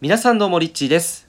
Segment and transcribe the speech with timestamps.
[0.00, 1.28] 皆さんどうもリッチーです。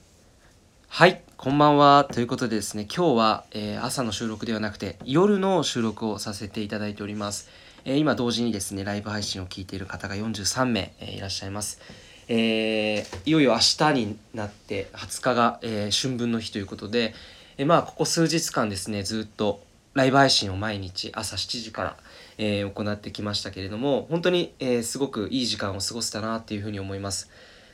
[0.88, 2.08] はいこんばんは。
[2.10, 7.50] ということでですね今日は、えー朝の収録ではなくて夜の収録をさせていただいております、
[7.84, 11.80] えー今同時にですねライブ配信を聞いている方が43名、えーいらっしゃいます。
[12.28, 17.12] えーいよいよ明日になって20日が、えー春分の日ということで、
[17.58, 19.60] えーまあここ数日間ですねずっと
[19.92, 21.96] ライブ配信を毎日朝7時から、
[22.38, 27.28] えー行ってきましたけれども本当に、えーすごくいい時間を過ごせたなっていうふうに思います。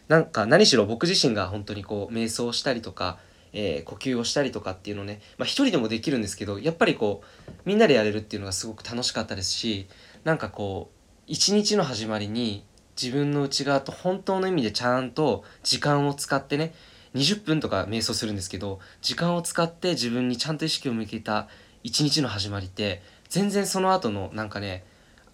[0.09, 3.19] なんか何しろ僕自身が本当にこう瞑想したりとか、
[3.53, 9.87] えー呼吸をしたりとかっていうのね、まあ、一人でもできるんですけどやっぱりこうみんなでやれるっていうのがすごく楽しかったですし
[10.25, 12.65] なんかこう一日の始まりに
[13.01, 16.75] 自分の内側と本当の意味でちゃんと時間を使ってね
[17.15, 21.49] 20分とか瞑想するんですけど時間を使って自分にちゃんと意識を向けた
[21.85, 24.85] 一日の始まりって全然その後のなんかね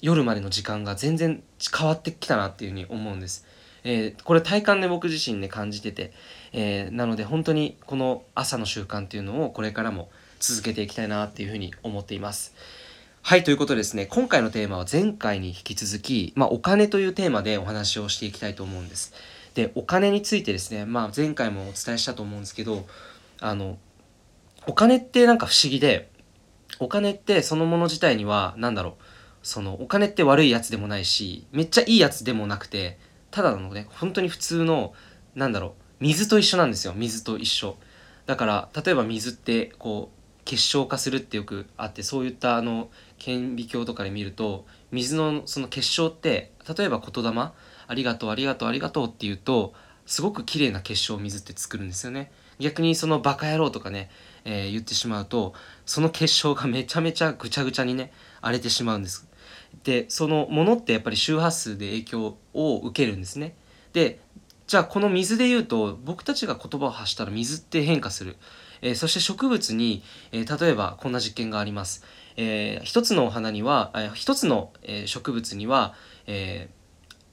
[0.01, 1.43] 夜までの時間が全然
[1.77, 3.46] 変わってきたなっていうふうに思うんです。
[3.84, 6.12] えーこれ体感で僕自身ね感じてて、
[6.52, 10.10] えーなので本当にこの朝の習慣っていうのをこれからも
[10.41, 12.54] 続けていきたいなっていうふうに思っています。
[13.23, 19.15] はいということでですね今回のテーマは前回に引き続き、まあ、お金というテーマでお話をしていきたいと思うんです。
[19.54, 22.85] でお金についてですね、まあ、前回もお伝えしたと思うんですけど
[23.41, 23.79] あの
[24.66, 26.10] お金ってなんか不思議で
[26.80, 28.93] お金ってそのもの自体には何だろう
[29.43, 32.98] そのお金って悪いやつでもないしめっちゃいいやつでもなくて
[33.35, 34.95] ただのね本当に普通の
[35.35, 36.93] なんだろう水と一緒なんですよ。
[36.95, 37.76] 水と一緒。
[38.26, 47.52] だから例えば水ってこう結晶化するってよくあってそういったあの顕微鏡とかで見ると水のその結晶って例えば言霊あ
[47.93, 49.74] りがとうありがとうありがとうっていうと
[50.07, 52.30] すごく綺麗な結晶を水って作るんですよね。
[52.60, 54.10] 逆にそのバカ野郎とかね、
[54.45, 55.54] えー言ってしまうと
[55.87, 59.26] その結晶がめちゃめちゃぐちゃぐちゃにね荒れてしまうんです。
[59.82, 63.56] でそのものってやっぱり周波数で影響を受けるんですね。
[63.92, 64.20] で
[64.66, 68.36] じゃあこの水で言うと僕たちが言葉を発したら水って変化する、
[68.80, 70.02] えーそして植物に、
[70.32, 72.02] えー例えばこんな実験があります、
[72.36, 75.94] えー一つのお花には、えー一つの、え植物には、
[76.26, 76.84] えー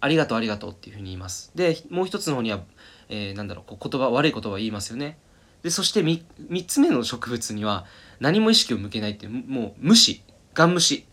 [0.03, 1.51] ありがとうありがとうっていうふうに言います。
[1.55, 2.59] でもう一つの方には、
[3.07, 5.17] えーなんだろうこう言葉悪い言葉言いますよね。
[5.63, 7.85] でそして 3, 三つ目の植物には
[8.19, 11.05] 何も意識を向けないってもう無視ガン無視。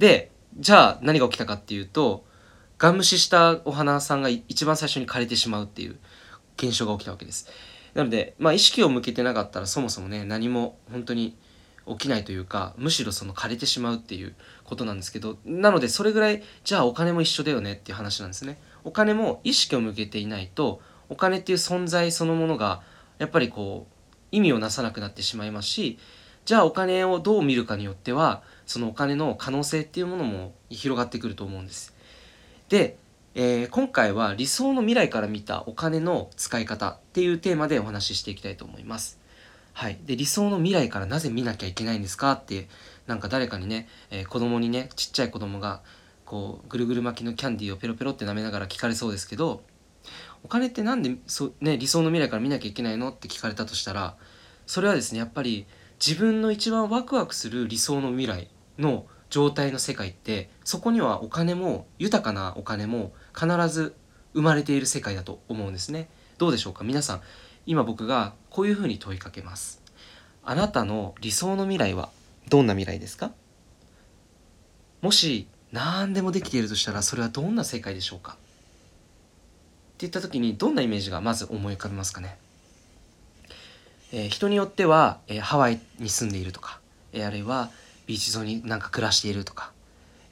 [0.00, 2.24] でじゃあ何が起きたかっていうと
[2.78, 5.98] ガン無視したお花さんが一番最初に枯れてしまうっていう
[6.56, 7.48] 現象が起きたわけです。
[7.92, 11.36] なので、まあ、意識を向けてなかったらそもそもね何も本当に
[11.86, 14.34] 起きないというかむしろその枯れてしまうっていう
[14.64, 18.58] ことなんですけどなのでそれぐらいじゃあお金も一緒だよねっていう話なんですね。
[18.84, 22.80] お金も意識を向けていないとお金っていう存在そのものが
[23.18, 23.94] やっぱりこう
[24.32, 25.98] 意味をなさなくなってしまいますし
[26.46, 31.92] じゃあお金をどう見るかによってはそのお金の可能性っていうものも広がってくると思うんです。
[32.68, 32.98] で、
[33.34, 39.18] えー今回は理想の未来から見たお金の使い方っていうテーマでお話ししていきたいと思います。
[39.72, 42.68] はい、で理想の未来からなぜ見なきゃいけないんですかって
[43.08, 45.82] なんか誰かにね、えー子供にねちっちゃい子供が
[46.24, 49.64] こうぐるぐる巻きのキャンディーをペロペロって舐めながら聞かれそうですけど
[50.44, 54.14] お金ってなんでそ、ね、理想の未来から見なきゃいけないのって聞かれたとしたら
[54.64, 55.66] それはですねやっぱり
[56.04, 58.48] 自分の一番ワクワクする理想の未来
[58.80, 63.94] の状態の世界ってそこにはお金も豊かなお金も必ず
[64.34, 66.08] 生まれている世界だと思うんですね。
[66.38, 66.82] どうでしょうか？
[66.82, 67.20] 皆さん
[67.66, 69.80] 今僕がこういうふうに問いかけます。
[70.44, 72.08] あなたの理想の未来は
[72.48, 73.30] どんな未来ですか？
[75.02, 78.32] もし何でもできているとしたらそれはどんな世界でしょうか？
[78.32, 82.38] って言った時にどんなイメージがまず思い浮かびますかね、
[84.12, 86.80] えー人によっては、えーハワイに住んでいるとか、
[87.12, 87.70] えーあるいは
[88.10, 89.70] ビーチ沿いになんか暮らしているとか、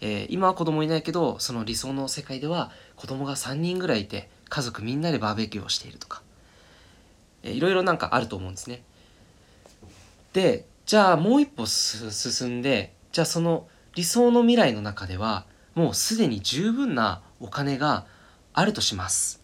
[0.00, 6.22] えー今は子供いないけどその理想の世界では子供が3人ぐらいいて家族みんなでバーベキューをしているとか、
[7.44, 8.82] えーいろいろなんかあると思うんですね。
[10.32, 15.46] でじゃあもう一歩進んでじゃあその理想の未来の中では
[15.76, 18.06] もうすでに十分なお金が
[18.54, 19.40] あるとします。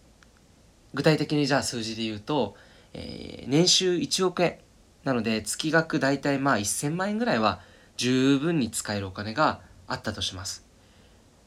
[0.93, 2.57] 具体的にじゃあ数字で言うと、
[2.93, 4.57] えー年収1億円
[5.05, 7.61] なので月額大体まあ1000万円ぐらいは
[7.97, 10.65] 十分に使えるお金があったとします、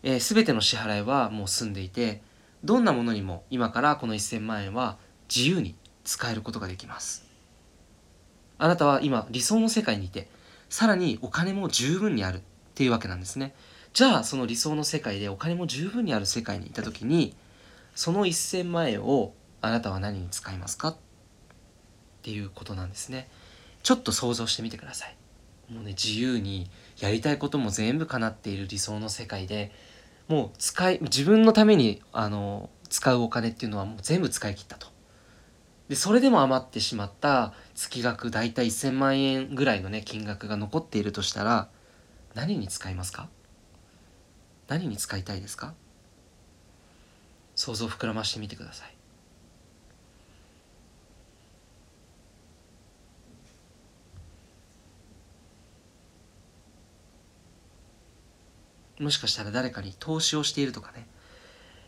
[0.03, 2.23] えー、全ての支払いはもう済んでいて
[2.65, 4.99] どんなものにも今からこの1000万円は
[5.35, 5.75] 自由に
[6.05, 7.27] 使えることができます。
[8.59, 10.29] あなたは今理想の世界にいて
[10.69, 12.41] さらにお金も十分にあるっ
[12.75, 13.55] ていうわけなんですね。
[13.93, 17.35] じゃあその理想の世界でお金も十分にある世界にいた時に
[17.95, 20.97] その1000万円をあなたは何に使いますかっ
[22.23, 23.29] ていうことなんですね。
[23.83, 25.17] ちょっと想像してみてください。
[25.71, 29.71] もうね自由にやりたいことも全部叶っている理想の世界で
[30.27, 34.89] もう使い自分のためにあの使うお金っていうのはもう全部使い切ったと。
[35.89, 41.69] でそれでも余ってしまった月額大体1000万円ぐらいのね金額が残っているとしたら
[42.35, 43.31] 何に使いますか？
[44.69, 45.73] 何に使いたいですか？
[47.55, 48.98] 想像膨らましてみてください。
[59.01, 61.07] もしかしたら誰かに投資をしているとかね、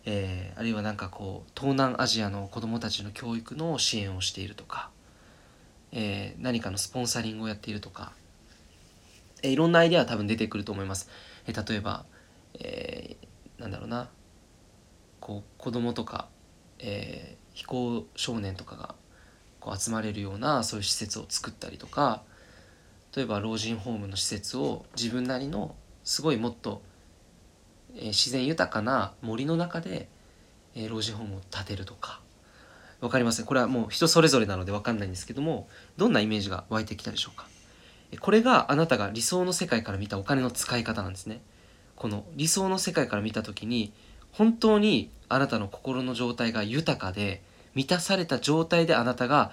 [0.05, 4.91] えー、あるいは何かこう東南アジアの子どもたちの教育の支援をしているとか、
[5.93, 8.13] えー、何かのスポンサリングをやっているとか、
[9.43, 11.09] えー、いろんなアイデアは多分出てくると思います。
[11.47, 12.05] えー、例えば、
[12.59, 14.09] えー、なんだろうな。
[15.21, 16.29] こう子供とか、
[16.79, 18.95] えー、非行少年とかが
[19.61, 22.23] こう集まれるようなそういう施設を作ったりとか。
[23.15, 25.75] 例えば老人ホームの施設を自分なりの
[26.05, 26.81] すごいもっと
[27.97, 30.09] え自然豊かな森の中で、
[30.75, 32.21] え老人ホームを建てるとか。
[33.01, 33.47] 分かりません。
[33.47, 37.47] これはもう人それぞれなので分かんないんですけどもどんなイメージが湧いてきたでしょうか。
[38.21, 41.41] これがあなたが理想の世界から見たお金の使い方なんですね。
[41.97, 43.93] この理想の世界から見た時に
[44.33, 47.43] 本当にあなたの心の状態が豊かで
[47.75, 49.53] 満たされた状態であなたが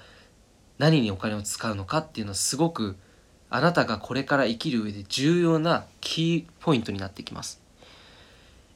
[0.77, 2.95] 何にお金を使うのかっていうのはすごく
[3.49, 7.61] あなたがこれから生きる上で重要なキーポイントになってきます。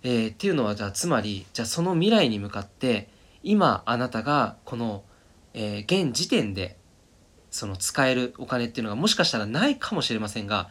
[0.03, 3.09] えー、っていうのはじゃあつまりじゃあその未来に向かって
[3.44, 5.03] 今あなたがこの、
[5.53, 6.77] えー、現時点で
[7.51, 10.69] その使えるお金っていうのがもしかしたらないかもしれませんが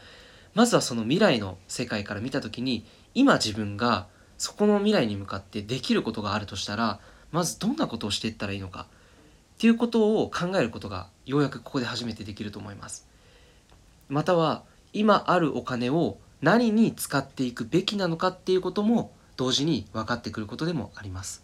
[0.54, 2.84] まずはその未来の世界から見た時に
[3.14, 4.06] 今自分が
[4.38, 7.00] そこの未来に向かってできることがあるとしたら
[7.30, 13.06] まずどんなことをしていったらいいのかっていうことを考えることがようやくここで初めてできると思います。
[14.08, 21.42] または今あるお金を何に使っていくべきなのかっていうことも同時に分かってくることでもあります。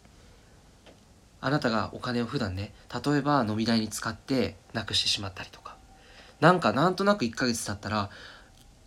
[1.40, 5.76] あなたがお金を普段ね例えば飲み代に使ってなくしてしまったりとか。
[6.40, 8.10] なんかなんとなく1ヶ月経ったら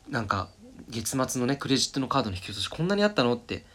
[0.09, 0.49] なんか
[0.89, 3.65] 月末のねクレジットのカードの引き落としこんなにあったのって、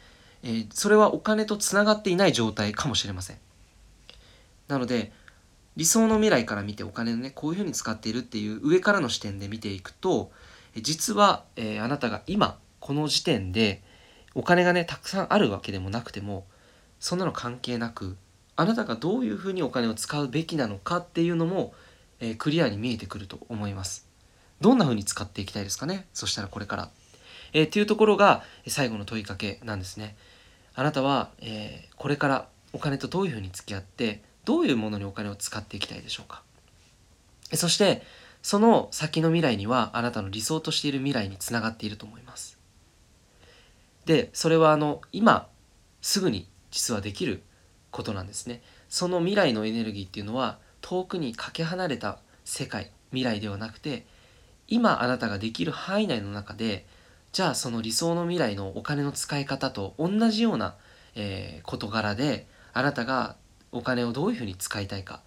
[0.45, 3.39] えー、それはお金とつながっていない状態かもしれません。
[4.69, 5.11] なので
[5.75, 10.31] 理想の未来から見てお金をねこういうふうに使っているっていう上からの視点で見ていくと
[10.77, 13.83] 実は、えー、あなたが今この時点で
[14.35, 16.47] お金がねたくさんあるわけでもなくても
[17.01, 18.17] そんなの関係なく
[18.57, 21.75] あなたがどういうふうにお金を使うべきなのかっていうのも、
[22.21, 24.07] えー、クリアに見えてくると思います。
[24.61, 26.07] どんなふうに使っていきたいですかね？
[26.15, 26.91] そしたらこれから、
[27.53, 30.17] えー、っていうところが最後の問いかけなんですね。
[30.75, 36.43] あなたは、えー、これからお金とどういうふうに付き合ってどういうものにお金を使っていきたいでしょうか？
[37.53, 38.03] そして
[38.43, 42.54] その先の未来にはあなたの理想としている未来につながっていると思います。
[44.07, 45.49] でそれはあの今
[46.01, 47.43] すぐに実はできる
[47.91, 48.63] ことなんですね。
[48.89, 54.07] その未来のエネルギーっていうのは遠くにかけ離れた世界未来ではなくて
[54.69, 56.87] 今あなたができる範囲内の中で
[57.33, 60.77] じゃあその理想の未来のお金の使い方と同じような、
[61.17, 63.37] えー、事柄であなたが
[63.73, 65.21] お金をどういうふうに使いたいか、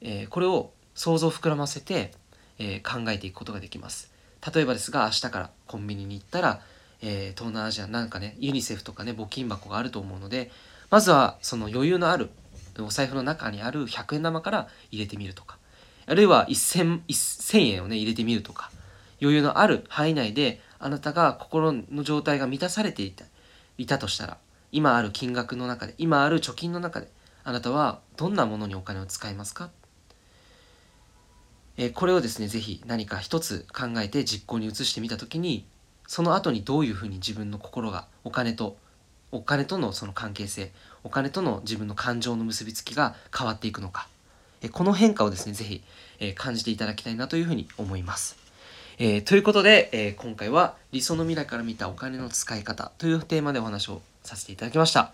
[0.00, 2.12] えー、これを想像を膨らませて、
[2.58, 4.10] えー、考えていくことができます。
[4.54, 6.60] 例えばですが明日からコンビニに行ったら
[7.02, 10.50] えー、東南アジアなんかねユニセフとかね募金箱があると思うので
[10.90, 12.30] まずはその余裕のある
[12.78, 15.58] お財布の中にある100円玉から入れてみるとか。
[16.04, 18.70] あるいは 1000, 1000円をね入れてみるとか。
[19.20, 23.24] 余裕のある範囲内であなたが心の状態が満たされていた
[23.78, 24.36] いたとしたら
[24.72, 27.08] 今ある金額の中で今ある貯金の中で
[27.44, 29.70] あなたはどんなものにお金を使いますか？
[31.76, 35.66] えこれをですね是非何か一つ考えて実行に移してみた時に
[36.06, 38.76] その後にどういうふうに自分の心がお金と
[39.30, 40.70] お金とのその関係性
[41.04, 44.08] お金との自分の感情の結びつきが変わっていくのか
[44.70, 45.82] この変化をですね是非、
[46.20, 48.36] え感じていただきたいなというふうに思います。
[48.98, 55.12] えー、ということで、えー、今回は理想の未来から見たお金の使い方というテーマでお話をさせていただきました。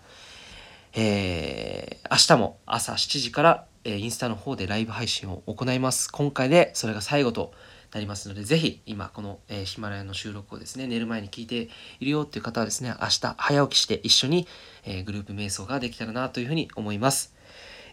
[0.93, 6.11] えー、明日も朝7時から、えインスタの方でライブ配信を行います。
[6.11, 7.53] 今回でそれが最後と
[7.91, 11.69] なりますので、ぜひ今この、え、ヒマラヤの収録をですね、寝る前に聞いて
[11.99, 14.47] いるよっていう方はですね、明日早起きして一緒に、
[14.85, 17.33] え、グループ瞑想ができたらなというふうに思います。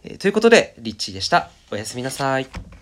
[0.05, 1.51] え、ということで、リッチーでした。
[1.71, 2.76] おやすみなさい。